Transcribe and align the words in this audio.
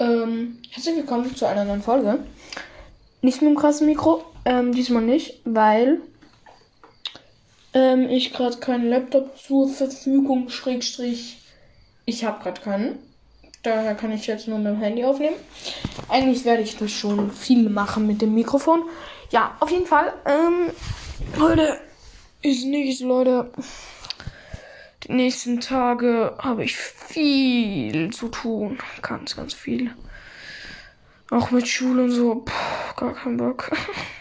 Ähm, 0.00 0.58
herzlich 0.70 0.94
willkommen 0.94 1.34
zu 1.34 1.44
einer 1.44 1.64
neuen 1.64 1.82
Folge. 1.82 2.20
Nicht 3.20 3.42
mit 3.42 3.50
dem 3.50 3.56
krassen 3.56 3.86
Mikro, 3.86 4.24
ähm, 4.44 4.72
diesmal 4.72 5.02
nicht, 5.02 5.40
weil 5.44 6.00
ähm, 7.74 8.08
ich 8.08 8.32
gerade 8.32 8.58
keinen 8.58 8.88
Laptop 8.88 9.36
zur 9.36 9.68
Verfügung, 9.68 10.50
Schrägstrich, 10.50 11.38
ich 12.04 12.24
habe 12.24 12.40
gerade 12.44 12.60
keinen. 12.60 12.98
Daher 13.64 13.96
kann 13.96 14.12
ich 14.12 14.28
jetzt 14.28 14.46
nur 14.46 14.58
mit 14.58 14.68
dem 14.68 14.80
Handy 14.80 15.04
aufnehmen. 15.04 15.36
Eigentlich 16.08 16.44
werde 16.44 16.62
ich 16.62 16.76
das 16.76 16.92
schon 16.92 17.32
viel 17.32 17.68
machen 17.68 18.06
mit 18.06 18.22
dem 18.22 18.34
Mikrofon. 18.34 18.84
Ja, 19.30 19.56
auf 19.58 19.72
jeden 19.72 19.86
Fall. 19.86 20.12
Ähm, 20.24 20.70
heute 21.40 21.76
ist 22.42 22.64
nichts, 22.64 23.00
Leute. 23.00 23.50
Die 25.04 25.12
nächsten 25.12 25.60
Tage 25.60 26.36
habe 26.38 26.64
ich 26.64 26.76
viel 26.76 28.12
zu 28.12 28.28
tun. 28.28 28.78
Ganz, 29.00 29.36
ganz 29.36 29.54
viel. 29.54 29.94
Auch 31.30 31.50
mit 31.50 31.68
Schule 31.68 32.04
und 32.04 32.10
so. 32.10 32.36
Puh, 32.36 32.94
gar 32.96 33.14
keinen 33.14 33.36
Bock. 33.36 33.70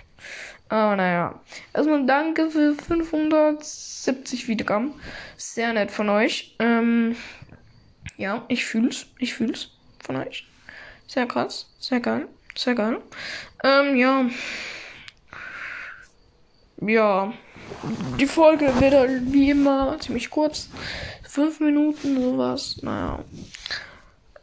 Aber 0.69 0.95
naja. 0.95 1.41
Erstmal 1.73 2.05
danke 2.05 2.51
für 2.51 2.75
570 2.75 4.47
Wiedergaben. 4.47 4.93
Sehr 5.37 5.73
nett 5.73 5.89
von 5.89 6.09
euch. 6.09 6.55
Ähm, 6.59 7.15
ja, 8.17 8.45
ich 8.47 8.65
fühl's. 8.65 9.07
Ich 9.17 9.33
fühl's 9.33 9.71
von 10.03 10.17
euch. 10.17 10.47
Sehr 11.07 11.25
krass. 11.25 11.73
Sehr 11.79 12.01
geil. 12.01 12.27
Sehr 12.55 12.75
geil. 12.75 13.01
Ähm, 13.63 13.95
ja. 13.95 14.25
Ja. 16.81 17.33
Die 18.19 18.25
Folge 18.27 18.71
wird 18.79 18.93
halt 18.93 19.31
wie 19.31 19.51
immer 19.51 19.97
ziemlich 19.99 20.29
kurz. 20.29 20.69
Fünf 21.23 21.59
Minuten, 21.59 22.21
sowas. 22.21 22.77
Naja. 22.81 23.23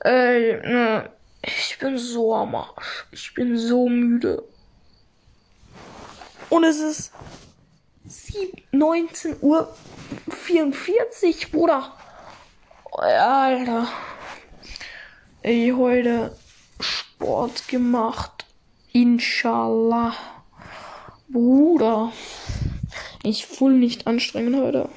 Ey, 0.01 0.61
ne. 0.63 1.11
Ich 1.43 1.79
bin 1.79 1.99
so 1.99 2.35
am 2.35 2.55
Arsch. 2.55 3.07
Ich 3.11 3.35
bin 3.35 3.59
so 3.59 3.89
müde. 3.89 4.43
Und 6.49 6.65
es 6.65 6.79
ist 6.79 7.13
19 8.73 9.37
Uhr 9.41 9.75
44, 10.31 11.51
Bruder. 11.51 11.93
Alter. 12.93 13.89
Ey, 15.43 15.73
heute 15.77 16.37
Sport 16.81 17.69
gemacht. 17.69 18.47
Inshallah. 18.93 20.15
Bruder. 21.29 22.13
Ich 23.25 23.47
fühle 23.47 23.75
nicht 23.75 24.07
anstrengend 24.07 24.57
heute. 24.57 24.89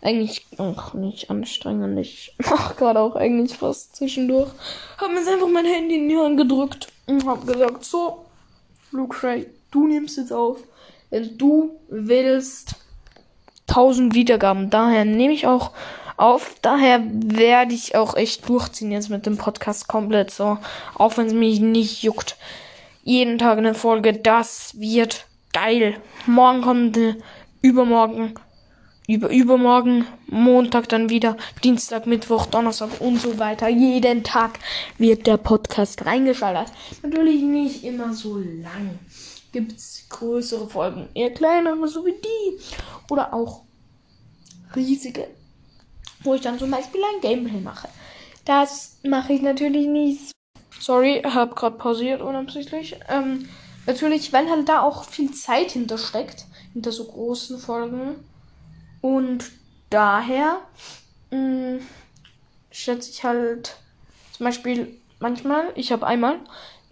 Eigentlich 0.00 0.46
auch 0.56 0.94
nicht 0.94 1.28
anstrengend. 1.28 1.98
Ich 1.98 2.34
mach 2.38 2.76
gerade 2.76 2.98
auch 2.98 3.14
eigentlich 3.14 3.58
fast 3.58 3.94
zwischendurch. 3.94 4.48
Hab 4.96 5.10
mir 5.10 5.18
jetzt 5.18 5.28
einfach 5.28 5.48
mein 5.48 5.66
Handy 5.66 5.96
in 5.96 6.08
die 6.08 6.16
Hand 6.16 6.38
gedrückt 6.38 6.88
und 7.06 7.26
hab 7.26 7.46
gesagt, 7.46 7.84
so, 7.84 8.24
Luke 8.90 9.22
Ray, 9.22 9.46
du 9.70 9.86
nimmst 9.86 10.16
jetzt 10.16 10.32
auf. 10.32 10.58
Wenn 11.10 11.36
du 11.36 11.78
willst 11.90 12.76
1000 13.68 14.14
Wiedergaben. 14.14 14.70
Daher 14.70 15.04
nehme 15.04 15.34
ich 15.34 15.46
auch 15.46 15.72
auf. 16.16 16.56
Daher 16.62 17.02
werde 17.04 17.74
ich 17.74 17.96
auch 17.96 18.16
echt 18.16 18.48
durchziehen 18.48 18.92
jetzt 18.92 19.10
mit 19.10 19.26
dem 19.26 19.36
Podcast 19.36 19.88
komplett 19.88 20.30
so. 20.30 20.58
Auch 20.94 21.16
wenn 21.16 21.26
es 21.26 21.34
mich 21.34 21.60
nicht 21.60 22.02
juckt. 22.02 22.36
Jeden 23.02 23.38
Tag 23.38 23.58
eine 23.58 23.74
Folge. 23.74 24.14
Das 24.14 24.80
wird 24.80 25.26
geil. 25.52 26.00
Morgen 26.26 26.62
kommt 26.62 26.96
eine, 26.96 27.16
übermorgen, 27.62 28.34
über, 29.06 29.28
übermorgen, 29.30 30.06
Montag 30.28 30.88
dann 30.88 31.10
wieder, 31.10 31.36
Dienstag, 31.64 32.06
Mittwoch, 32.06 32.46
Donnerstag 32.46 33.00
und 33.00 33.20
so 33.20 33.38
weiter. 33.38 33.68
Jeden 33.68 34.22
Tag 34.22 34.58
wird 34.98 35.26
der 35.26 35.36
Podcast 35.36 36.06
reingeschaltet. 36.06 36.72
Natürlich 37.02 37.42
nicht 37.42 37.84
immer 37.84 38.12
so 38.12 38.38
lang. 38.38 38.98
Gibt's 39.52 40.06
größere 40.08 40.68
Folgen, 40.68 41.08
eher 41.14 41.30
kleinere, 41.30 41.88
so 41.88 42.06
wie 42.06 42.12
die. 42.14 42.60
Oder 43.10 43.34
auch 43.34 43.64
riesige, 44.76 45.26
wo 46.22 46.34
ich 46.34 46.40
dann 46.40 46.58
zum 46.58 46.70
Beispiel 46.70 47.00
ein 47.02 47.20
Gameplay 47.20 47.60
mache. 47.60 47.88
Das 48.44 48.98
mache 49.02 49.32
ich 49.32 49.42
natürlich 49.42 49.88
nicht. 49.88 50.32
Sorry, 50.78 51.22
hab 51.24 51.56
gerade 51.56 51.76
pausiert 51.76 52.22
unabsichtlich. 52.22 52.96
Ähm, 53.08 53.48
natürlich, 53.90 54.32
weil 54.32 54.48
halt 54.48 54.68
da 54.68 54.82
auch 54.82 55.04
viel 55.04 55.32
Zeit 55.32 55.72
hintersteckt, 55.72 56.46
hinter 56.72 56.92
so 56.92 57.04
großen 57.04 57.58
Folgen. 57.58 58.16
Und 59.00 59.50
daher 59.90 60.60
mh, 61.30 61.80
schätze 62.70 63.10
ich 63.10 63.24
halt 63.24 63.76
zum 64.32 64.44
Beispiel 64.44 64.96
manchmal, 65.18 65.64
ich 65.74 65.92
habe 65.92 66.06
einmal 66.06 66.38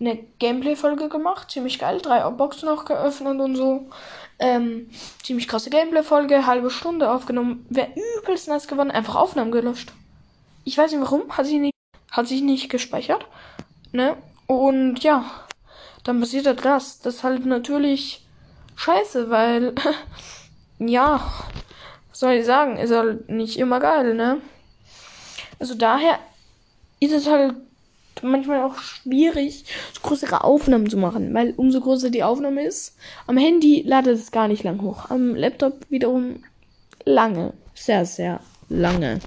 eine 0.01 0.19
Gameplay-Folge 0.39 1.09
gemacht, 1.09 1.51
ziemlich 1.51 1.79
geil, 1.79 2.01
drei 2.01 2.29
Boxen 2.31 2.69
noch 2.69 2.85
geöffnet 2.85 3.41
und 3.41 3.57
so. 3.57 3.89
Ähm, 4.39 4.91
ziemlich 5.23 5.49
krasse 5.49 5.71
Gameplay-Folge, 5.71 6.47
halbe 6.47 6.71
Stunde 6.71 7.11
aufgenommen. 7.11 7.67
Wäre 7.69 7.89
übelst 8.19 8.49
nice 8.49 8.69
gewonnen, 8.69 8.91
einfach 8.91 9.17
Aufnahmen 9.17 9.51
gelöscht. 9.51 9.93
Ich 10.65 10.79
weiß 10.79 10.93
nicht 10.93 11.01
warum, 11.01 11.37
hat 11.37 11.47
sich 11.47 11.59
nicht, 11.59 11.75
hat 12.11 12.29
sich 12.29 12.43
nicht 12.43 12.69
gespeichert. 12.69 13.27
Ne? 13.93 14.17
Und 14.47 15.03
ja, 15.03 15.25
dann 16.05 16.21
passiert 16.21 16.47
halt 16.47 16.65
das. 16.65 17.01
Das 17.01 17.17
ist 17.17 17.25
halt 17.25 17.47
natürlich 17.47 18.27
scheiße, 18.77 19.31
weil, 19.31 19.75
ja, 20.79 21.21
was 22.11 22.21
soll 22.21 22.35
ich 22.35 22.47
sagen, 22.47 22.77
ist 22.77 22.93
halt 22.93 23.29
nicht 23.29 23.59
immer 23.59 23.81
geil, 23.81 24.15
ne? 24.15 24.41
Also 25.59 25.75
daher 25.75 26.19
ist 27.01 27.13
es 27.13 27.27
halt 27.27 27.55
manchmal 28.23 28.63
auch 28.63 28.77
schwierig, 28.79 29.65
so 29.93 30.01
größere 30.03 30.43
Aufnahmen 30.45 30.89
zu 30.89 30.97
machen, 30.97 31.33
weil 31.35 31.55
umso 31.57 31.81
größer 31.81 32.11
die 32.11 32.23
Aufnahme 32.23 32.65
ist, 32.65 32.97
am 33.27 33.37
Handy 33.37 33.83
ladet 33.87 34.19
es 34.19 34.31
gar 34.31 34.49
nicht 34.49 34.65
lang 34.65 34.83
hoch. 34.83 35.11
Am 35.11 35.35
Laptop 35.35 35.75
wiederum 35.89 36.43
lange. 37.05 37.53
Sehr, 37.75 38.05
sehr 38.05 38.41
lange. 38.69 39.21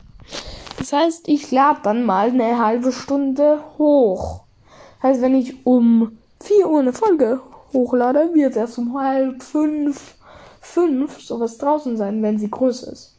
Das 0.78 0.94
heißt, 0.94 1.28
ich 1.28 1.52
lade 1.52 1.80
dann 1.84 2.06
mal 2.06 2.30
eine 2.30 2.64
halbe 2.64 2.92
Stunde 2.92 3.64
hoch. 3.78 4.44
Das 5.02 5.12
heißt, 5.12 5.22
wenn 5.22 5.36
ich 5.36 5.66
um 5.66 6.18
4 6.42 6.70
Uhr 6.70 6.80
eine 6.80 6.94
Folge 6.94 7.42
hochlade, 7.74 8.32
wird 8.34 8.56
erst 8.56 8.78
um 8.78 9.00
halb 9.00 9.42
fünf, 9.44 10.16
fünf 10.60 11.22
sowas 11.22 11.58
draußen 11.58 11.98
sein, 11.98 12.22
wenn 12.22 12.40
sie 12.40 12.50
groß 12.50 12.84
ist. 12.84 13.16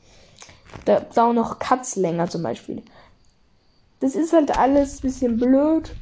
Da 0.84 1.00
dauern 1.00 1.36
noch 1.36 1.58
Cuts 1.58 1.96
länger 1.96 2.28
zum 2.28 2.42
Beispiel. 2.42 2.82
Das 4.00 4.14
ist 4.14 4.32
halt 4.32 4.56
alles 4.58 4.98
ein 4.98 5.02
bisschen 5.02 5.36
blöd. 5.38 5.92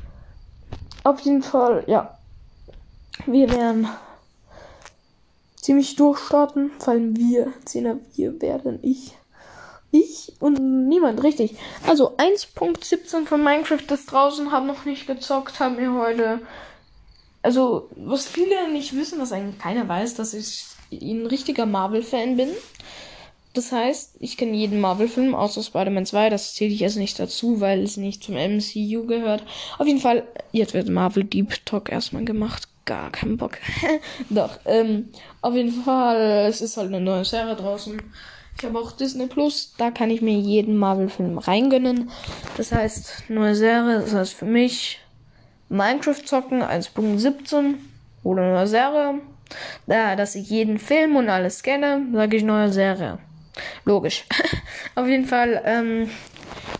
Auf 1.05 1.21
jeden 1.21 1.43
Fall, 1.43 1.85
ja. 1.87 2.19
Wir 3.27 3.51
werden 3.51 3.89
ziemlich 5.57 5.97
durchstarten. 5.97 6.71
Vor 6.79 6.95
allem 6.95 7.17
wir. 7.17 7.53
Zehner, 7.65 7.99
wir 8.15 8.41
werden 8.41 8.79
ich. 8.83 9.17
Ich 9.91 10.33
und 10.39 10.89
niemand, 10.89 11.23
richtig. 11.25 11.57
Also 11.87 12.17
1.17 12.17 13.27
von 13.27 13.43
Minecraft 13.43 13.91
ist 13.91 14.11
draußen, 14.11 14.53
haben 14.53 14.67
noch 14.67 14.85
nicht 14.85 15.07
gezockt, 15.07 15.59
haben 15.59 15.77
mir 15.77 15.93
heute. 15.93 16.41
Also, 17.43 17.89
was 17.97 18.27
viele 18.27 18.71
nicht 18.71 18.95
wissen, 18.95 19.21
was 19.21 19.33
eigentlich 19.33 19.59
keiner 19.59 19.89
weiß, 19.89 20.15
dass 20.15 20.35
ich 20.35 20.65
ein 20.93 21.27
richtiger 21.27 21.67
Marvel-Fan 21.67 22.37
bin. 22.37 22.51
Das 23.53 23.73
heißt, 23.73 24.17
ich 24.21 24.37
kenne 24.37 24.57
jeden 24.57 24.81
Marvel-Film 24.81 25.35
außer 25.35 25.63
Spider-Man 25.63 26.07
2. 26.07 26.31
Das 26.31 26.55
zähle 26.55 26.73
ich 26.73 26.81
jetzt 26.81 26.97
nicht 26.97 27.19
dazu, 27.19 27.61
weil 27.61 27.83
es 27.83 27.97
nicht 27.97 28.23
zum 28.23 28.37
MCU 28.37 29.07
gehört. 29.07 29.43
Auf 29.79 29.87
jeden 29.87 29.99
Fall, 29.99 30.25
jetzt 30.53 30.75
wird 30.75 30.89
Marvel 30.89 31.25
Deep 31.25 31.65
Talk 31.67 31.91
erstmal 31.91 32.25
gemacht. 32.25 32.69
Gar 32.85 33.11
keinen 33.11 33.37
Bock. 33.37 33.59
Doch, 34.31 34.59
ähm, 34.67 35.09
auf 35.43 35.55
jeden 35.55 35.83
Fall, 35.83 36.47
es 36.49 36.61
ist 36.61 36.77
halt 36.77 36.89
eine 36.89 37.01
neue 37.01 37.25
Serie 37.25 37.57
draußen. 37.57 38.01
Ich 38.57 38.65
habe 38.65 38.79
auch 38.79 38.93
Disney 38.93 39.27
Plus, 39.27 39.75
da 39.79 39.91
kann 39.91 40.11
ich 40.11 40.23
mir 40.23 40.39
jeden 40.39 40.77
Marvel-Film 40.77 41.39
reingönnen. 41.39 42.11
Das 42.57 42.73
heißt, 42.73 43.31
neue 43.31 43.55
Serie, 43.55 44.01
das 44.01 44.15
heißt 44.15 44.35
für 44.35 44.45
mich 44.45 45.01
Minecraft 45.71 46.27
zocken 46.27 46.63
1.17 46.63 47.77
oder 48.25 48.53
neue 48.53 48.67
Serie. 48.67 49.21
Da, 49.87 50.17
dass 50.17 50.35
ich 50.35 50.51
jeden 50.51 50.79
Film 50.79 51.17
und 51.17 51.29
alles 51.29 51.63
kenne, 51.63 52.07
sage 52.13 52.37
ich 52.37 52.43
neue 52.43 52.73
Serie. 52.73 53.19
Logisch. 53.85 54.25
Auf 54.95 55.07
jeden 55.07 55.27
Fall, 55.27 55.63
ähm, 55.65 56.11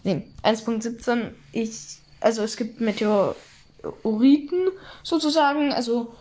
nee, 0.05 0.27
1.17, 0.43 1.31
ich, 1.53 1.99
also 2.21 2.43
es 2.43 2.57
gibt 2.57 2.81
Meteoriten 2.81 4.69
sozusagen, 5.03 5.73
also 5.73 6.13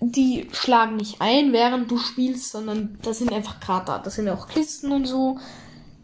die 0.00 0.48
schlagen 0.52 0.96
nicht 0.96 1.20
ein, 1.20 1.52
während 1.52 1.90
du 1.90 1.98
spielst, 1.98 2.50
sondern 2.52 2.98
das 3.02 3.18
sind 3.18 3.32
einfach 3.32 3.60
Krater. 3.60 4.00
Das 4.02 4.14
sind 4.14 4.28
auch 4.28 4.48
Kisten 4.48 4.92
und 4.92 5.06
so. 5.06 5.38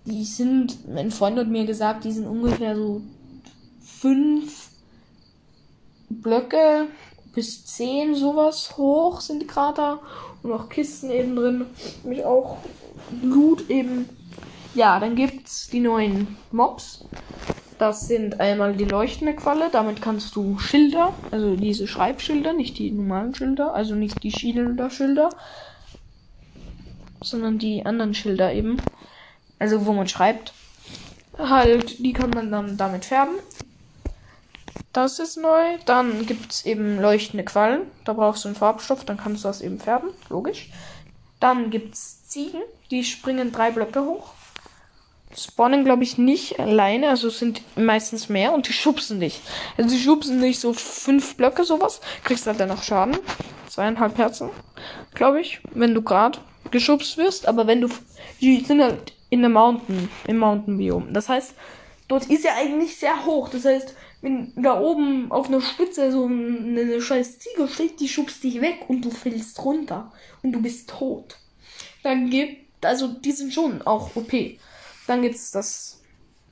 Die 0.05 0.25
sind, 0.25 0.89
mein 0.93 1.11
Freund 1.11 1.39
hat 1.39 1.49
mir 1.49 1.65
gesagt, 1.65 2.05
die 2.05 2.13
sind 2.13 2.27
ungefähr 2.27 2.77
so 2.77 3.01
fünf 3.83 4.74
Blöcke 6.09 6.89
bis 7.35 7.67
zehn 7.67 8.15
sowas 8.15 8.77
hoch 8.77 9.21
sind 9.21 9.43
die 9.43 9.47
Krater 9.47 10.01
und 10.43 10.53
auch 10.53 10.69
Kisten 10.69 11.11
eben 11.11 11.35
drin. 11.37 11.67
Mich 12.05 12.25
auch 12.25 12.59
Blut 13.23 13.69
eben. 13.69 14.09
Ja, 14.75 14.99
dann 15.01 15.17
gibt's 15.17 15.69
die 15.69 15.81
neuen 15.81 16.37
Mobs. 16.53 17.05
Das 17.79 18.06
sind 18.06 18.41
einmal 18.41 18.75
die 18.75 18.85
leuchtende 18.85 19.35
Qualle, 19.35 19.69
damit 19.71 20.01
kannst 20.01 20.37
du 20.37 20.59
Schilder, 20.59 21.12
also 21.33 21.56
diese 21.56 21.89
Schreibschilder, 21.89 22.53
nicht 22.53 22.79
die 22.79 22.93
normalen 22.93 23.35
Schilder, 23.35 23.75
also 23.75 23.97
nicht 23.97 24.23
die 24.23 24.31
Schilder-Schilder, 24.31 25.31
sondern 27.21 27.59
die 27.59 27.85
anderen 27.85 28.15
Schilder 28.15 28.53
eben, 28.53 28.77
also 29.59 29.87
wo 29.87 29.93
man 29.93 30.06
schreibt, 30.06 30.53
halt, 31.37 31.99
die 31.99 32.12
kann 32.12 32.31
man 32.31 32.53
dann 32.53 32.77
damit 32.77 33.05
färben. 33.05 33.35
Das 34.94 35.19
ist 35.19 35.37
neu. 35.37 35.76
Dann 35.85 36.25
gibt 36.25 36.52
es 36.52 36.64
eben 36.64 36.99
leuchtende 36.99 37.44
Quallen. 37.44 37.82
Da 38.06 38.14
brauchst 38.14 38.44
du 38.44 38.49
einen 38.49 38.56
Farbstoff, 38.56 39.05
dann 39.05 39.19
kannst 39.19 39.44
du 39.44 39.49
das 39.49 39.61
eben 39.61 39.79
färben, 39.79 40.08
logisch. 40.31 40.70
Dann 41.41 41.69
gibt 41.69 41.94
es 41.94 42.26
Ziegen, 42.26 42.62
die 42.91 43.05
springen 43.05 43.52
drei 43.52 43.70
Blöcke 43.70 44.02
hoch 44.02 44.32
spawnen, 45.37 45.85
glaube 45.85 46.05
ich, 46.05 46.19
nicht 46.19 46.58
alleine. 46.61 47.08
Also 47.08 47.31
sind 47.31 47.62
meistens 47.76 48.29
mehr 48.29 48.52
und 48.52 48.69
die 48.69 48.73
schubsen 48.73 49.20
dich. 49.20 49.41
Also 49.76 49.94
die 49.94 50.00
schubsen 50.00 50.41
nicht 50.41 50.61
so 50.61 50.73
fünf 50.73 51.37
Blöcke, 51.37 51.64
sowas. 51.64 52.00
Kriegst 52.25 52.46
halt 52.46 52.61
dann 52.61 52.69
noch 52.69 52.82
Schaden. 52.82 53.19
Zweieinhalb 53.69 54.17
Herzen, 54.19 54.50
glaube 55.14 55.41
ich, 55.41 55.61
wenn 55.73 55.94
du 55.94 56.02
gerade 56.02 56.38
geschubst 56.70 57.17
wirst. 57.17 57.49
Aber 57.49 57.67
wenn 57.67 57.81
du. 57.81 57.88
Die 58.41 58.64
sind 58.64 58.82
halt 58.82 59.12
in 59.31 59.41
der 59.41 59.50
Mountain, 59.50 60.08
im 60.26 60.38
Mountain-Biom. 60.38 61.12
Das 61.12 61.29
heißt, 61.29 61.55
dort 62.08 62.26
ist 62.26 62.44
ja 62.44 62.52
eigentlich 62.56 62.96
sehr 62.96 63.25
hoch. 63.25 63.49
Das 63.49 63.64
heißt, 63.64 63.94
wenn 64.25 64.55
da 64.56 64.81
oben 64.81 65.31
auf 65.31 65.49
einer 65.49 65.61
Spitze 65.61 66.11
so 66.11 66.25
eine, 66.25 66.81
eine 66.81 67.03
scheiß 67.03 67.38
Ziege 67.41 67.69
steht, 67.69 68.00
die 68.00 68.09
schubst 68.09 68.43
dich 68.43 68.62
weg 68.62 68.87
und 68.88 69.05
du 69.05 69.11
fällst 69.11 69.62
runter. 69.62 70.11
Und 70.43 70.53
du 70.53 70.62
bist 70.62 70.88
tot. 70.88 71.37
Dann 72.03 72.31
gibt. 72.31 72.65
Also, 72.85 73.09
die 73.09 73.32
sind 73.32 73.53
schon 73.53 73.82
auch 73.82 74.17
OP. 74.17 74.32
Dann 75.06 75.21
gibt 75.21 75.35
es 75.35 75.50
das 75.50 76.00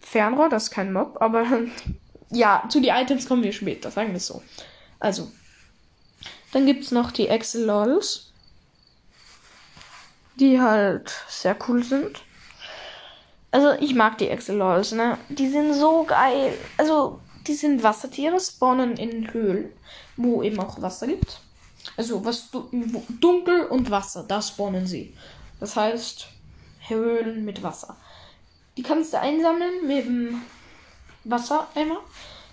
Fernrohr, 0.00 0.50
das 0.50 0.64
ist 0.64 0.70
kein 0.70 0.92
Mob, 0.92 1.16
aber 1.20 1.46
ja, 2.30 2.64
zu 2.68 2.80
den 2.80 2.94
Items 2.94 3.26
kommen 3.26 3.42
wir 3.42 3.52
später, 3.52 3.90
sagen 3.90 4.10
wir 4.10 4.16
es 4.16 4.26
so. 4.26 4.42
Also, 5.00 5.30
dann 6.52 6.66
gibt 6.66 6.84
es 6.84 6.90
noch 6.90 7.10
die 7.10 7.30
Axolotls, 7.30 8.32
die 10.36 10.60
halt 10.60 11.10
sehr 11.28 11.56
cool 11.68 11.82
sind. 11.82 12.22
Also, 13.50 13.72
ich 13.80 13.94
mag 13.94 14.18
die 14.18 14.30
Axolotls, 14.30 14.92
ne? 14.92 15.16
Die 15.30 15.48
sind 15.48 15.72
so 15.72 16.04
geil. 16.04 16.52
Also, 16.76 17.20
die 17.46 17.54
sind 17.54 17.82
Wassertiere, 17.82 18.38
spawnen 18.40 18.96
in 18.96 19.32
Höhlen, 19.32 19.72
wo 20.16 20.42
eben 20.42 20.60
auch 20.60 20.80
Wasser 20.80 21.06
gibt. 21.06 21.40
Also, 21.96 22.24
was 22.24 22.50
dunkel 23.20 23.66
und 23.66 23.90
Wasser, 23.90 24.24
da 24.26 24.40
spawnen 24.40 24.86
sie. 24.86 25.14
Das 25.60 25.76
heißt, 25.76 26.28
Höhlen 26.88 27.44
mit 27.44 27.62
Wasser. 27.62 27.96
Die 28.76 28.82
kannst 28.82 29.12
du 29.12 29.20
einsammeln 29.20 29.86
mit 29.86 30.06
dem 30.06 30.42
Wassereimer. 31.24 31.98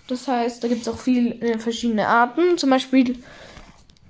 Das 0.06 0.26
heißt, 0.26 0.62
da 0.62 0.68
gibt 0.68 0.82
es 0.82 0.88
auch 0.88 0.98
viele 0.98 1.34
äh, 1.40 1.58
verschiedene 1.58 2.06
Arten. 2.06 2.58
Zum 2.58 2.70
Beispiel, 2.70 3.22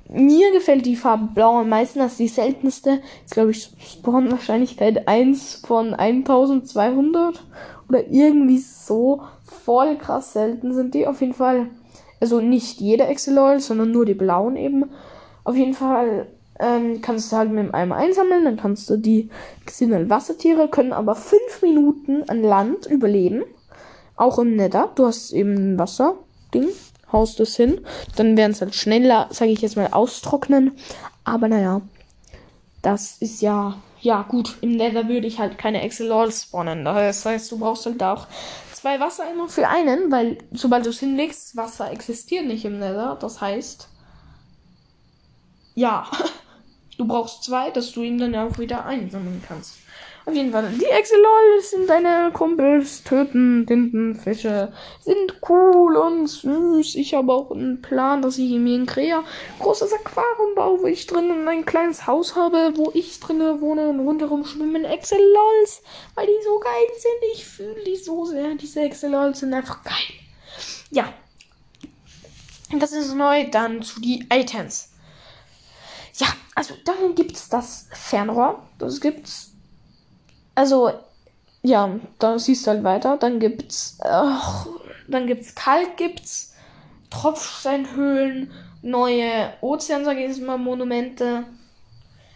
mir 0.08 0.50
gefällt 0.52 0.86
die 0.86 0.96
Farbe 0.96 1.28
Blau 1.34 1.60
am 1.60 1.68
meisten. 1.68 1.98
Das 2.00 2.12
ist 2.12 2.20
die 2.20 2.28
seltenste. 2.28 3.02
Ist, 3.24 3.34
glaube 3.34 3.52
ich, 3.52 3.70
Spawnwahrscheinlichkeit 3.92 5.06
1 5.06 5.62
von 5.66 5.94
1200. 5.94 7.42
Oder 7.88 8.08
irgendwie 8.08 8.58
so. 8.58 9.22
Voll 9.64 9.96
krass 9.96 10.32
selten 10.32 10.74
sind 10.74 10.94
die 10.94 11.06
auf 11.06 11.20
jeden 11.20 11.34
Fall. 11.34 11.66
Also 12.20 12.40
nicht 12.40 12.80
jeder 12.80 13.08
Exilol, 13.08 13.60
sondern 13.60 13.90
nur 13.90 14.04
die 14.04 14.14
blauen 14.14 14.56
eben. 14.56 14.90
Auf 15.44 15.56
jeden 15.56 15.74
Fall 15.74 16.26
ähm, 16.60 17.00
kannst 17.00 17.32
du 17.32 17.36
halt 17.36 17.50
mit 17.50 17.72
einem 17.72 17.92
einsammeln, 17.92 18.44
dann 18.44 18.56
kannst 18.56 18.90
du 18.90 18.96
die 18.96 19.30
sind 19.68 20.10
Wassertiere, 20.10 20.68
können 20.68 20.92
aber 20.92 21.14
fünf 21.14 21.62
Minuten 21.62 22.28
an 22.28 22.42
Land 22.42 22.86
überleben. 22.86 23.44
Auch 24.16 24.38
im 24.38 24.56
Nether. 24.56 24.90
Du 24.94 25.06
hast 25.06 25.32
eben 25.32 25.54
ein 25.54 25.78
Wasserding, 25.78 26.68
haust 27.10 27.40
es 27.40 27.56
hin. 27.56 27.80
Dann 28.16 28.36
werden 28.36 28.52
es 28.52 28.60
halt 28.60 28.74
schneller, 28.74 29.28
sage 29.30 29.50
ich 29.50 29.62
jetzt 29.62 29.76
mal, 29.76 29.88
austrocknen. 29.92 30.72
Aber 31.24 31.48
naja, 31.48 31.80
das 32.82 33.16
ist 33.20 33.40
ja, 33.40 33.78
ja 34.00 34.22
gut. 34.22 34.56
Im 34.60 34.72
Nether 34.72 35.08
würde 35.08 35.26
ich 35.26 35.38
halt 35.38 35.56
keine 35.56 35.80
Excelol 35.80 36.30
spawnen. 36.30 36.84
Das 36.84 37.24
heißt, 37.24 37.50
du 37.50 37.58
brauchst 37.58 37.86
halt 37.86 38.02
auch 38.02 38.26
zwei 38.80 38.98
Wassereimer 38.98 39.48
für 39.48 39.68
einen, 39.68 40.10
weil 40.10 40.38
sobald 40.52 40.86
du 40.86 40.90
es 40.90 41.00
hinlegst, 41.00 41.54
Wasser 41.56 41.90
existiert 41.90 42.46
nicht 42.46 42.64
im 42.64 42.78
Nether. 42.78 43.16
Das 43.20 43.40
heißt, 43.40 43.88
ja. 45.74 46.10
Du 46.96 47.06
brauchst 47.06 47.44
zwei, 47.44 47.70
dass 47.70 47.92
du 47.92 48.02
ihn 48.02 48.18
dann 48.18 48.34
auch 48.34 48.58
wieder 48.58 48.84
einsammeln 48.84 49.42
kannst. 49.48 49.78
Auf 50.30 50.36
jeden 50.36 50.52
Fall, 50.52 50.70
die 50.80 50.84
Exilol 50.84 51.60
sind 51.60 51.90
deine 51.90 52.30
Kumpels, 52.32 53.02
töten 53.02 53.66
Tintenfische, 53.66 54.72
sind 55.00 55.40
cool 55.48 55.96
und 55.96 56.28
süß. 56.28 56.94
Ich 56.94 57.14
habe 57.14 57.32
auch 57.32 57.50
einen 57.50 57.82
Plan, 57.82 58.22
dass 58.22 58.38
ich 58.38 58.52
mir 58.52 58.78
ein 58.78 58.86
Krea 58.86 59.24
großes 59.58 59.92
Aquarium 59.92 60.54
baue, 60.54 60.82
wo 60.82 60.86
ich 60.86 61.08
drinnen 61.08 61.48
ein 61.48 61.64
kleines 61.64 62.06
Haus 62.06 62.36
habe, 62.36 62.74
wo 62.76 62.92
ich 62.94 63.18
drinnen 63.18 63.60
wohne 63.60 63.88
und 63.88 63.98
rundherum 63.98 64.44
schwimmen 64.44 64.84
Exilols, 64.84 65.82
weil 66.14 66.28
die 66.28 66.44
so 66.44 66.60
geil 66.60 66.86
sind. 66.96 67.32
Ich 67.34 67.44
fühle 67.44 67.82
die 67.84 67.96
so 67.96 68.24
sehr. 68.24 68.54
Diese 68.54 68.82
Exilols 68.82 69.40
sind 69.40 69.52
einfach 69.52 69.82
geil. 69.82 70.14
Ja. 70.90 71.12
Das 72.78 72.92
ist 72.92 73.16
neu. 73.16 73.50
Dann 73.50 73.82
zu 73.82 74.00
die 74.00 74.28
Items. 74.32 74.92
Ja, 76.14 76.28
also 76.54 76.74
dann 76.84 77.16
gibt 77.16 77.32
es 77.32 77.48
das 77.48 77.88
Fernrohr. 77.90 78.62
Das 78.78 79.00
gibt's. 79.00 79.49
Also, 80.60 80.90
ja, 81.62 81.98
da 82.18 82.38
siehst 82.38 82.66
du 82.66 82.72
halt 82.72 82.84
weiter. 82.84 83.16
Dann 83.16 83.40
gibt's. 83.40 83.96
Ach, 84.04 84.66
dann 85.08 85.26
gibt's 85.26 85.54
Kalk, 85.54 85.96
gibt's. 85.96 86.54
Tropfsteinhöhlen, 87.08 88.50
neue 88.82 89.54
Ozean, 89.62 90.04
sage 90.04 90.20
ich 90.20 90.28
jetzt 90.28 90.42
mal, 90.42 90.58
Monumente. 90.58 91.44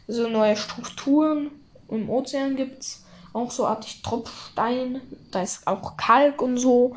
So 0.09 0.26
neue 0.26 0.56
Strukturen. 0.56 1.50
Im 1.91 2.09
Ozean 2.09 2.56
gibt's 2.56 3.05
auch 3.35 3.50
so 3.50 3.67
artig 3.67 4.00
Tropfstein. 4.00 5.03
Da 5.31 5.43
ist 5.43 5.67
auch 5.67 5.99
Kalk 5.99 6.41
und 6.41 6.56
so. 6.56 6.97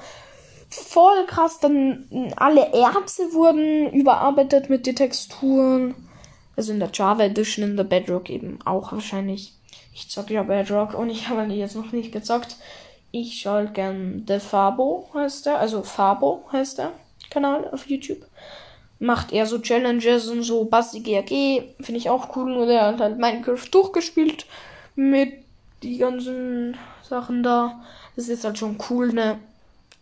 Voll 0.69 1.25
krass. 1.25 1.59
Dann 1.59 2.07
alle 2.37 2.71
Erze 2.73 3.33
wurden 3.33 3.91
überarbeitet 3.91 4.69
mit 4.69 4.87
den 4.87 4.95
Texturen. 4.95 5.93
Also 6.55 6.71
in 6.71 6.79
der 6.79 6.91
Java 6.93 7.23
Edition 7.23 7.65
in 7.65 7.75
der 7.75 7.83
Bedrock 7.83 8.29
eben 8.29 8.59
auch 8.63 8.93
wahrscheinlich. 8.93 9.56
Ich 9.97 10.11
zocke 10.11 10.35
ja 10.35 10.43
Bedrock 10.43 10.93
und 10.93 11.09
ich 11.09 11.27
habe 11.27 11.51
jetzt 11.51 11.75
noch 11.75 11.91
nicht 11.91 12.11
gezockt. 12.11 12.57
Ich 13.09 13.41
schaue 13.41 13.65
gern 13.65 14.25
The 14.27 14.37
Fabo 14.37 15.09
heißt 15.15 15.47
der, 15.47 15.57
also 15.57 15.81
Fabo 15.81 16.47
heißt 16.51 16.77
der 16.77 16.91
Kanal 17.31 17.67
auf 17.71 17.89
YouTube. 17.89 18.23
Macht 18.99 19.31
eher 19.31 19.47
so 19.47 19.57
Challenges 19.57 20.27
und 20.27 20.43
so 20.43 20.65
Basti 20.65 20.99
GAG, 20.99 21.29
finde 21.81 21.97
ich 21.97 22.11
auch 22.11 22.35
cool. 22.35 22.53
Nur 22.53 22.67
der 22.67 22.85
hat 22.85 23.01
halt 23.01 23.17
Minecraft 23.17 23.65
durchgespielt 23.71 24.45
mit 24.93 25.33
die 25.81 25.97
ganzen 25.97 26.77
Sachen 27.01 27.41
da. 27.41 27.81
Das 28.15 28.29
ist 28.29 28.43
halt 28.43 28.59
schon 28.59 28.77
cool, 28.91 29.11
ne? 29.13 29.39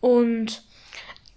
Und 0.02 0.62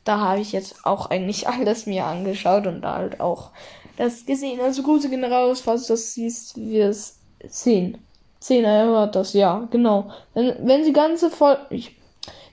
da 0.02 0.18
habe 0.18 0.40
ich 0.40 0.50
jetzt 0.50 0.84
auch 0.84 1.10
eigentlich 1.10 1.46
alles 1.48 1.86
mir 1.86 2.06
angeschaut 2.06 2.66
und 2.66 2.80
da 2.80 2.96
halt 2.96 3.20
auch 3.20 3.52
das 3.96 4.26
gesehen. 4.26 4.60
Also 4.60 4.82
Grüße 4.82 5.10
gehen 5.10 5.22
raus, 5.22 5.60
falls 5.60 5.86
du 5.86 5.92
das 5.92 6.14
siehst, 6.14 6.56
wir 6.56 6.88
es 6.88 7.20
sehen. 7.48 7.98
Zehner 8.40 8.84
hört 8.84 9.16
das, 9.16 9.32
ja, 9.32 9.66
genau. 9.70 10.12
Wenn, 10.34 10.54
wenn 10.66 10.84
die 10.84 10.92
ganze 10.92 11.30
Folge, 11.30 11.82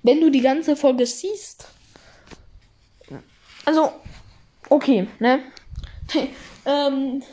wenn 0.03 0.21
du 0.21 0.31
die 0.31 0.41
ganze 0.41 0.75
Folge 0.75 1.05
siehst, 1.05 1.67
also, 3.65 3.91
okay, 4.69 5.07
ne? 5.19 5.39
ähm, 6.65 7.23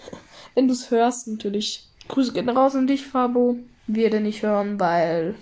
wenn 0.55 0.67
du 0.67 0.73
es 0.73 0.91
hörst, 0.91 1.29
natürlich. 1.29 1.87
Grüße 2.09 2.33
gehen 2.33 2.49
raus 2.49 2.75
an 2.75 2.87
dich, 2.87 3.07
Fabo. 3.07 3.59
Werde 3.87 4.21
nicht 4.21 4.43
hören, 4.43 4.81
weil. 4.81 5.35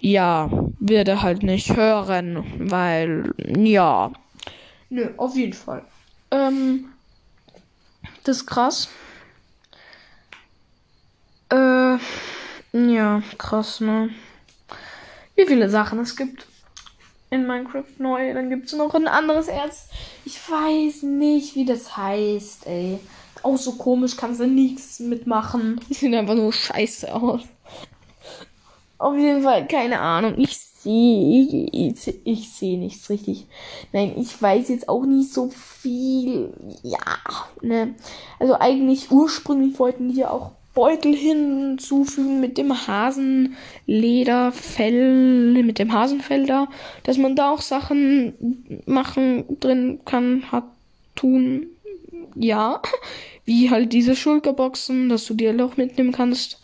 Ja, 0.00 0.50
werde 0.80 1.22
halt 1.22 1.42
nicht 1.44 1.76
hören, 1.76 2.44
weil. 2.58 3.32
Ja. 3.38 4.12
Nö, 4.90 5.10
auf 5.16 5.36
jeden 5.36 5.52
Fall. 5.52 5.84
Ähm, 6.30 6.86
das 8.24 8.38
ist 8.38 8.46
krass. 8.46 8.88
Ja, 12.72 13.22
krass, 13.38 13.80
ne? 13.80 14.10
Wie 15.36 15.46
viele 15.46 15.68
Sachen 15.68 15.98
es 16.00 16.16
gibt 16.16 16.46
in 17.34 17.46
Minecraft 17.46 17.84
neu. 17.98 18.32
Dann 18.32 18.48
gibt 18.48 18.66
es 18.66 18.72
noch 18.72 18.94
ein 18.94 19.08
anderes 19.08 19.48
Erz. 19.48 19.88
Ich 20.24 20.38
weiß 20.48 21.02
nicht, 21.02 21.54
wie 21.54 21.66
das 21.66 21.96
heißt, 21.96 22.66
ey. 22.66 22.98
Auch 23.42 23.58
so 23.58 23.72
komisch, 23.72 24.16
kannst 24.16 24.40
du 24.40 24.46
nichts 24.46 25.00
mitmachen. 25.00 25.80
Die 25.88 25.94
sehen 25.94 26.14
einfach 26.14 26.34
nur 26.34 26.52
scheiße 26.52 27.12
aus. 27.14 27.42
Auf 28.96 29.16
jeden 29.16 29.42
Fall, 29.42 29.66
keine 29.66 30.00
Ahnung. 30.00 30.34
Ich 30.38 30.56
sehe, 30.56 31.68
ich, 31.70 31.74
ich, 31.74 32.26
ich 32.26 32.50
sehe 32.52 32.78
nichts 32.78 33.10
richtig. 33.10 33.46
Nein, 33.92 34.14
ich 34.16 34.40
weiß 34.40 34.68
jetzt 34.70 34.88
auch 34.88 35.04
nicht 35.04 35.32
so 35.32 35.50
viel. 35.50 36.54
Ja, 36.82 36.98
ne. 37.60 37.94
Also 38.38 38.58
eigentlich 38.58 39.10
ursprünglich 39.10 39.78
wollten 39.78 40.08
hier 40.08 40.30
auch 40.30 40.52
Beutel 40.74 41.14
hinzufügen 41.14 42.40
mit 42.40 42.58
dem 42.58 42.86
Hasenlederfell, 42.86 45.62
mit 45.62 45.78
dem 45.78 45.92
Hasenfell 45.92 46.46
da, 46.46 46.66
dass 47.04 47.16
man 47.16 47.36
da 47.36 47.52
auch 47.52 47.60
Sachen 47.60 48.82
machen 48.86 49.44
drin 49.60 50.00
kann, 50.04 50.50
hat, 50.50 50.64
tun, 51.14 51.66
ja, 52.34 52.82
wie 53.44 53.70
halt 53.70 53.92
diese 53.92 54.16
Schulterboxen, 54.16 55.08
dass 55.08 55.26
du 55.26 55.34
dir 55.34 55.54
auch 55.64 55.76
mitnehmen 55.76 56.12
kannst, 56.12 56.60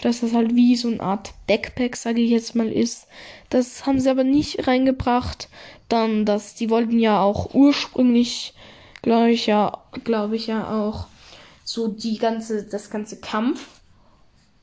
dass 0.00 0.20
das 0.20 0.32
halt 0.32 0.56
wie 0.56 0.76
so 0.76 0.88
eine 0.88 1.00
Art 1.00 1.32
Backpack, 1.46 1.96
sage 1.96 2.22
ich 2.22 2.30
jetzt 2.30 2.54
mal, 2.54 2.72
ist. 2.72 3.06
Das 3.50 3.84
haben 3.84 4.00
sie 4.00 4.08
aber 4.08 4.24
nicht 4.24 4.66
reingebracht. 4.66 5.50
Dann, 5.90 6.24
dass 6.24 6.54
die 6.54 6.70
wollten 6.70 6.98
ja 6.98 7.20
auch 7.20 7.52
ursprünglich, 7.52 8.54
glaube 9.02 9.32
ich 9.32 9.46
ja, 9.46 9.76
glaube 10.04 10.36
ich 10.36 10.46
ja 10.46 10.70
auch 10.70 11.09
so 11.70 11.86
die 11.86 12.18
ganze, 12.18 12.64
das 12.64 12.90
ganze 12.90 13.20
Kampf 13.20 13.80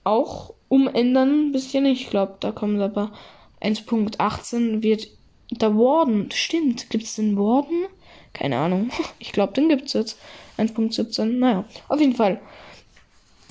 auch 0.04 0.54
umändern 0.68 1.48
ein 1.48 1.52
bisschen. 1.54 1.86
Ich 1.86 2.10
glaube, 2.10 2.36
da 2.42 2.52
kommt 2.52 2.82
aber 2.82 3.14
1.18 3.62 4.84
wird 4.84 5.08
der 5.50 5.74
Warden. 5.76 6.30
Stimmt, 6.32 6.90
gibt 6.90 7.06
es 7.06 7.16
den 7.16 7.38
Warden? 7.38 7.86
Keine 8.34 8.58
Ahnung. 8.58 8.92
Ich 9.20 9.32
glaube, 9.32 9.54
den 9.54 9.70
gibt 9.70 9.86
es 9.86 9.94
jetzt. 9.94 10.20
1.17. 10.58 11.26
Naja, 11.26 11.64
auf 11.88 12.00
jeden 12.00 12.16
Fall. 12.16 12.42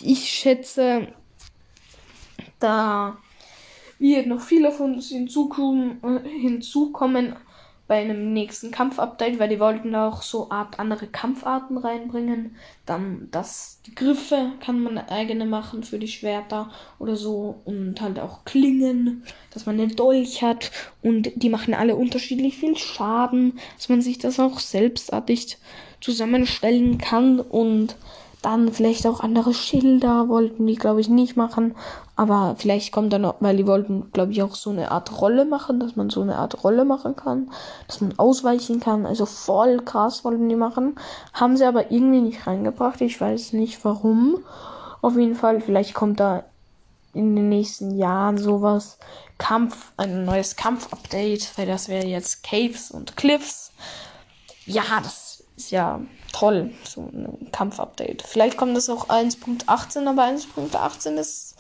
Ich 0.03 0.29
schätze, 0.29 1.09
da 2.59 3.17
wird 3.99 4.27
noch 4.27 4.41
viele 4.43 4.71
von 4.71 4.95
uns 4.95 5.09
hinzukommen, 5.09 6.03
äh, 6.05 6.29
hinzukommen 6.29 7.37
bei 7.89 8.01
einem 8.01 8.33
nächsten 8.33 8.73
Kampfupdate, 8.73 9.39
weil 9.39 9.49
die 9.49 9.61
wollten 9.61 9.95
auch 9.95 10.23
so 10.23 10.51
Art 10.51 10.79
andere 10.81 11.07
Kampfarten 11.07 11.79
reinbringen. 11.79 12.57
Dann 12.85 13.29
das 13.31 13.81
die 13.87 13.95
Griffe 13.95 14.53
kann 14.61 14.81
man 14.81 14.99
eigene 14.99 15.47
machen 15.47 15.85
für 15.85 15.99
die 15.99 16.09
Schwerter 16.09 16.71
oder 16.99 17.17
so 17.17 17.61
und 17.65 18.01
halt 18.01 18.19
auch 18.19 18.45
Klingen, 18.45 19.25
dass 19.53 19.67
man 19.67 19.81
einen 19.81 19.95
Dolch 19.95 20.43
hat 20.43 20.73
und 21.03 21.31
die 21.37 21.49
machen 21.49 21.75
alle 21.75 21.95
unterschiedlich 21.95 22.57
viel 22.57 22.77
Schaden, 22.77 23.59
dass 23.77 23.89
man 23.89 24.03
sich 24.03 24.19
das 24.19 24.41
auch 24.41 24.59
selbstartig 24.59 25.59
zusammenstellen 26.01 26.99
kann 26.99 27.41
und 27.41 27.97
dann 28.47 28.73
vielleicht 28.73 29.09
auch 29.09 29.19
andere 29.19 29.53
Schilder 29.53 30.29
wollten 30.29 30.69
die, 30.69 30.77
glaube 30.77 31.01
ich, 31.01 31.09
nicht 31.09 31.37
machen. 31.37 31.75
Aber 32.15 32.55
vielleicht 32.57 32.93
kommt 32.93 33.13
dann 33.13 33.23
noch, 33.23 33.35
weil 33.41 33.57
die 33.57 33.67
wollten, 33.67 34.13
glaube 34.13 34.31
ich, 34.31 34.41
auch 34.41 34.55
so 34.55 34.71
eine 34.71 34.93
Art 34.93 35.21
Rolle 35.21 35.45
machen, 35.45 35.81
dass 35.81 35.97
man 35.97 36.11
so 36.11 36.23
eine 36.23 36.37
Art 36.37 36.63
Rolle 36.63 36.85
machen 36.85 37.17
kann, 37.17 37.51
dass 37.89 38.01
man 38.01 38.17
ausweichen 38.21 38.79
kann. 38.79 39.05
Also 39.05 39.27
voll 39.27 39.83
krass 39.85 40.25
wollten 40.25 40.49
die 40.49 40.55
machen. 40.55 40.95
Haben 41.33 41.57
sie 41.57 41.65
aber 41.65 41.91
irgendwie 41.91 42.21
nicht 42.21 42.47
reingebracht. 42.47 43.01
Ich 43.01 43.21
weiß 43.21 43.53
nicht 43.53 43.85
warum. 43.85 44.39
Auf 45.03 45.17
jeden 45.17 45.35
Fall, 45.35 45.61
vielleicht 45.61 45.95
kommt 45.95 46.21
da 46.21 46.45
in 47.15 47.35
den 47.35 47.49
nächsten 47.49 47.99
Jahren 47.99 48.39
sowas. 48.39 48.99
Kampf, 49.39 49.93
ein 49.97 50.25
neues 50.25 50.55
Kampf-Update, 50.55 51.59
weil 51.59 51.67
das 51.67 51.89
wäre 51.89 52.07
jetzt 52.07 52.45
Caves 52.45 52.93
und 52.93 53.17
Cliffs. 53.17 53.73
Ja, 54.67 54.85
das 55.03 55.26
ist 55.57 55.71
ja 55.71 56.01
toll, 56.33 56.73
so 56.85 57.03
ein 57.03 57.49
Kampfupdate. 57.53 58.23
Vielleicht 58.23 58.57
kommt 58.57 58.77
das 58.77 58.91
auch 58.91 59.09
1.18, 59.09 60.07
aber 60.07 60.25
1.18 60.25 61.17
ist 61.17 61.57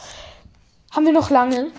haben 0.97 1.07
wir 1.07 1.12
noch 1.12 1.31
lange 1.31 1.73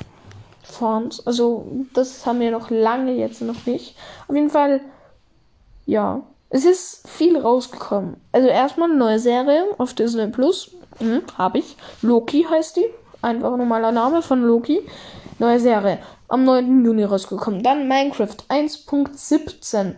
vor 0.62 0.98
uns. 0.98 1.26
Also 1.26 1.66
das 1.94 2.26
haben 2.26 2.40
wir 2.40 2.52
noch 2.52 2.70
lange 2.70 3.14
jetzt 3.14 3.42
noch 3.42 3.66
nicht. 3.66 3.96
Auf 4.28 4.36
jeden 4.36 4.50
Fall, 4.50 4.82
ja, 5.86 6.22
es 6.50 6.66
ist 6.66 7.08
viel 7.08 7.38
rausgekommen. 7.38 8.18
Also 8.32 8.48
erstmal 8.48 8.90
eine 8.90 9.00
neue 9.00 9.20
Serie 9.20 9.66
auf 9.78 9.94
Disney 9.94 10.28
Plus. 10.28 10.72
Mhm, 11.00 11.24
habe 11.38 11.60
ich. 11.60 11.76
Loki 12.02 12.46
heißt 12.50 12.78
die. 12.78 12.86
Einfach 13.22 13.54
ein 13.54 13.58
normaler 13.58 13.92
Name 13.92 14.22
von 14.22 14.44
Loki. 14.44 14.82
Neue 15.40 15.60
Serie. 15.60 16.00
Am 16.28 16.44
9. 16.44 16.86
Juni 16.86 17.04
rausgekommen. 17.04 17.64
Dann 17.64 17.88
Minecraft 17.88 18.38
1.17 18.50 19.96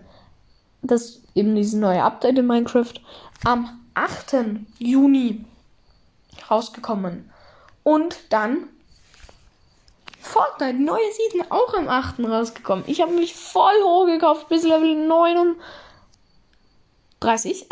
das 0.81 1.21
eben 1.35 1.55
diese 1.55 1.79
neue 1.79 2.03
Update 2.03 2.37
in 2.37 2.47
Minecraft 2.47 2.93
am 3.45 3.79
8. 3.93 4.35
Juni 4.77 5.45
rausgekommen. 6.49 7.29
Und 7.83 8.17
dann 8.29 8.69
Fortnite, 10.21 10.77
neue 10.77 10.99
Season 11.11 11.49
auch 11.49 11.73
am 11.73 11.87
8. 11.87 12.19
rausgekommen. 12.19 12.83
Ich 12.87 13.01
habe 13.01 13.13
mich 13.13 13.35
voll 13.35 13.81
hoch 13.83 14.05
gekauft 14.05 14.49
bis 14.49 14.63
Level 14.63 15.07
39. 15.07 17.67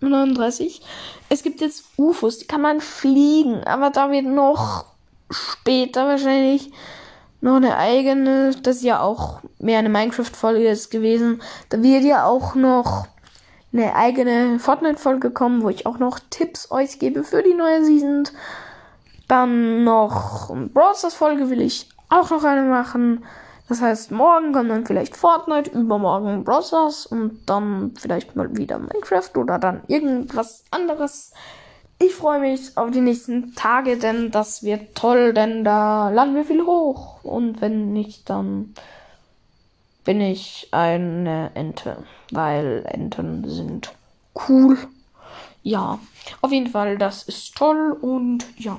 39. 0.00 0.82
Es 1.32 1.44
gibt 1.44 1.60
jetzt 1.60 1.84
UFOs, 1.96 2.38
die 2.38 2.48
kann 2.48 2.60
man 2.60 2.80
fliegen, 2.80 3.62
aber 3.62 3.90
da 3.90 4.10
wird 4.10 4.24
noch 4.24 4.86
später 5.30 6.08
wahrscheinlich 6.08 6.72
noch 7.40 7.56
eine 7.56 7.76
eigene, 7.76 8.52
das 8.62 8.76
ist 8.76 8.84
ja 8.84 9.00
auch 9.00 9.40
mehr 9.58 9.78
eine 9.78 9.88
Minecraft-Folge 9.88 10.68
ist 10.68 10.90
gewesen. 10.90 11.42
Da 11.68 11.82
wird 11.82 12.04
ja 12.04 12.24
auch 12.26 12.54
noch 12.54 13.06
eine 13.72 13.94
eigene 13.94 14.58
Fortnite-Folge 14.58 15.30
kommen, 15.30 15.62
wo 15.62 15.68
ich 15.68 15.86
auch 15.86 15.98
noch 15.98 16.18
Tipps 16.30 16.70
euch 16.70 16.98
gebe 16.98 17.24
für 17.24 17.42
die 17.42 17.54
neue 17.54 17.84
Season. 17.84 18.28
Dann 19.28 19.84
noch 19.84 20.50
eine 20.50 20.66
Browsers-Folge 20.66 21.50
will 21.50 21.60
ich 21.60 21.88
auch 22.08 22.30
noch 22.30 22.44
eine 22.44 22.62
machen. 22.62 23.24
Das 23.68 23.80
heißt, 23.80 24.10
morgen 24.10 24.52
kommt 24.52 24.68
dann 24.68 24.84
vielleicht 24.84 25.16
Fortnite, 25.16 25.70
übermorgen 25.70 26.42
Browsers 26.42 27.06
und 27.06 27.42
dann 27.46 27.94
vielleicht 27.96 28.34
mal 28.34 28.56
wieder 28.56 28.80
Minecraft 28.80 29.30
oder 29.36 29.60
dann 29.60 29.82
irgendwas 29.86 30.64
anderes. 30.72 31.32
Ich 32.02 32.14
freue 32.14 32.40
mich 32.40 32.78
auf 32.78 32.90
die 32.90 33.02
nächsten 33.02 33.54
Tage, 33.54 33.98
denn 33.98 34.30
das 34.30 34.62
wird 34.62 34.94
toll, 34.94 35.34
denn 35.34 35.64
da 35.64 36.08
laden 36.08 36.34
wir 36.34 36.46
viel 36.46 36.64
hoch. 36.64 37.22
Und 37.22 37.60
wenn 37.60 37.92
nicht, 37.92 38.30
dann 38.30 38.74
bin 40.04 40.22
ich 40.22 40.68
eine 40.70 41.50
Ente, 41.54 42.02
weil 42.30 42.84
Enten 42.86 43.46
sind 43.46 43.92
cool. 44.48 44.78
Ja, 45.62 45.98
auf 46.40 46.50
jeden 46.50 46.68
Fall, 46.68 46.96
das 46.96 47.24
ist 47.24 47.54
toll 47.54 47.92
und 48.00 48.46
ja. 48.56 48.78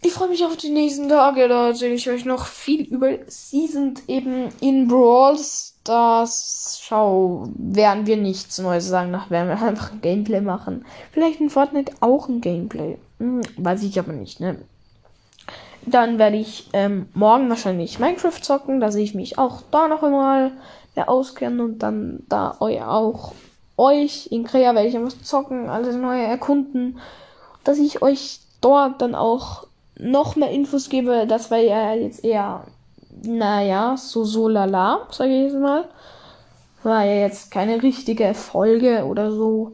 Ich 0.00 0.12
freue 0.12 0.28
mich 0.28 0.44
auf 0.44 0.56
die 0.56 0.70
nächsten 0.70 1.08
Tage. 1.08 1.48
Da 1.48 1.68
erzähle 1.68 1.94
ich 1.94 2.08
euch 2.08 2.24
noch 2.24 2.46
viel 2.46 2.82
über 2.82 3.10
Season 3.26 3.94
eben 4.06 4.48
in 4.60 4.86
Brawl 4.86 5.36
Stars. 5.38 6.78
Schau, 6.82 7.48
werden 7.56 8.06
wir 8.06 8.16
nichts 8.16 8.58
Neues 8.58 8.86
sagen, 8.86 9.10
nach 9.10 9.30
werden 9.30 9.48
wir 9.48 9.60
einfach 9.66 9.92
ein 9.92 10.00
Gameplay 10.00 10.40
machen. 10.40 10.84
Vielleicht 11.12 11.40
in 11.40 11.50
Fortnite 11.50 11.92
auch 12.00 12.28
ein 12.28 12.40
Gameplay. 12.40 12.98
Hm, 13.18 13.40
weiß 13.56 13.82
ich 13.82 13.98
aber 13.98 14.12
nicht, 14.12 14.40
ne? 14.40 14.58
Dann 15.84 16.18
werde 16.18 16.36
ich 16.36 16.68
ähm, 16.74 17.08
morgen 17.14 17.48
wahrscheinlich 17.48 17.98
Minecraft 17.98 18.40
zocken. 18.42 18.80
Da 18.80 18.92
sehe 18.92 19.04
ich 19.04 19.14
mich 19.14 19.38
auch 19.38 19.62
da 19.70 19.88
noch 19.88 20.02
einmal 20.02 20.52
mehr 20.94 21.08
auskennen 21.08 21.60
und 21.60 21.78
dann 21.78 22.24
da 22.28 22.56
eu 22.60 22.80
auch 22.82 23.32
euch 23.76 24.26
in 24.30 24.44
Krea 24.44 24.74
werde 24.74 24.88
ich 24.88 24.96
einfach 24.96 25.16
zocken, 25.22 25.70
alles 25.70 25.96
neue 25.96 26.24
erkunden, 26.24 26.98
dass 27.64 27.78
ich 27.78 28.02
euch 28.02 28.40
dort 28.60 29.00
dann 29.00 29.14
auch 29.14 29.67
noch 29.98 30.36
mehr 30.36 30.50
Infos 30.50 30.88
gebe, 30.88 31.26
das 31.26 31.50
war 31.50 31.58
ja 31.58 31.94
jetzt 31.94 32.24
eher, 32.24 32.64
naja, 33.22 33.96
so 33.96 34.24
so 34.24 34.48
lala, 34.48 35.06
sage 35.10 35.30
ich 35.30 35.52
jetzt 35.52 35.60
mal. 35.60 35.84
War 36.82 37.04
ja 37.04 37.22
jetzt 37.22 37.50
keine 37.50 37.82
richtige 37.82 38.32
Folge 38.34 39.04
oder 39.04 39.32
so. 39.32 39.72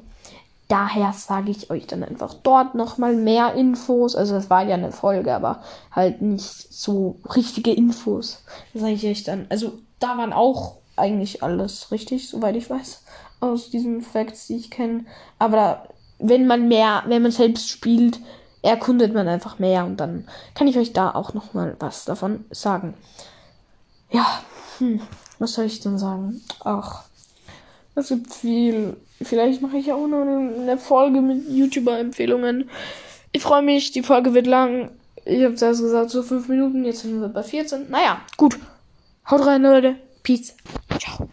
Daher 0.69 1.13
sage 1.13 1.51
ich 1.51 1.71
euch 1.71 1.87
dann 1.87 2.03
einfach 2.03 2.33
dort 2.43 2.75
nochmal 2.75 3.15
mehr 3.15 3.55
Infos. 3.55 4.17
Also 4.17 4.37
es 4.37 4.49
war 4.49 4.65
ja 4.65 4.75
eine 4.75 4.93
Folge, 4.93 5.35
aber 5.35 5.63
halt 5.93 6.23
nicht 6.23 6.73
so 6.73 7.17
richtige 7.37 7.73
Infos. 7.73 8.43
Sage 8.73 8.95
ich 8.95 9.07
euch 9.07 9.25
dann. 9.25 9.47
Also 9.51 9.73
da 9.99 10.17
waren 10.17 10.33
auch 10.33 10.77
eigentlich 10.97 11.43
alles 11.43 11.91
richtig, 11.91 12.29
soweit 12.29 12.57
ich 12.57 12.71
weiß, 12.71 13.03
aus 13.41 13.69
diesen 13.69 14.01
Facts, 14.01 14.47
die 14.47 14.57
ich 14.57 14.71
kenne. 14.71 15.05
Aber 15.39 15.57
da, 15.57 15.89
wenn 16.19 16.47
man 16.47 16.69
mehr, 16.69 17.03
wenn 17.07 17.23
man 17.23 17.31
selbst 17.31 17.69
spielt, 17.69 18.21
erkundet 18.65 19.13
man 19.13 19.29
einfach 19.29 19.59
mehr 19.59 19.85
und 19.85 19.99
dann 19.99 20.27
kann 20.55 20.67
ich 20.67 20.79
euch 20.79 20.93
da 20.93 21.11
auch 21.11 21.35
noch 21.35 21.53
mal 21.53 21.77
was 21.79 22.05
davon 22.05 22.45
sagen. 22.51 22.95
Ja, 24.11 24.27
hm, 24.79 25.01
was 25.39 25.53
soll 25.53 25.67
ich 25.67 25.81
denn 25.81 25.99
sagen? 25.99 26.41
Ach, 26.65 27.05
es 27.95 28.09
gibt 28.09 28.33
viel. 28.33 28.97
Vielleicht 29.21 29.63
mache 29.63 29.77
ich 29.77 29.93
auch 29.93 30.07
noch 30.07 30.23
eine 30.23 30.79
Folge 30.79 31.21
mit 31.21 31.49
YouTuber-Empfehlungen. 31.49 32.71
Ich 33.33 33.43
freue 33.43 33.63
mich, 33.63 33.93
die 33.93 34.03
Folge 34.03 34.35
wird 34.35 34.47
lang. 34.47 34.91
Ich 35.25 35.45
habe 35.45 35.55
zuerst 35.55 35.81
gesagt, 35.81 36.11
so 36.11 36.23
fünf 36.23 36.49
Minuten, 36.49 36.85
jetzt 36.85 37.01
sind 37.01 37.21
wir 37.21 37.29
bei 37.29 37.43
14. 37.43 37.91
Naja, 37.91 38.21
gut. 38.37 38.59
Haut 39.31 39.47
rein, 39.47 39.63
Leute. 39.63 39.97
Peace. 40.23 40.55
Ciao. 40.99 41.19